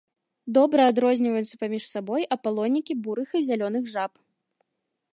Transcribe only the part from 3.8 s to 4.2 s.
жаб.